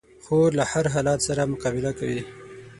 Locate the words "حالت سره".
0.93-1.49